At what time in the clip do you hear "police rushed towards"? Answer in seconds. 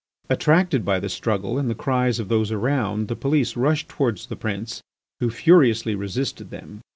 3.15-4.25